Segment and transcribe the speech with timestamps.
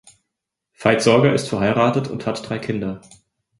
[0.73, 3.01] Veit Sorger ist verheiratet und hat drei Kinder.